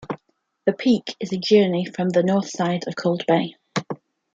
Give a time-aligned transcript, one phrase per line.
[0.65, 3.55] The peak is a journey from the north side of Cold Bay.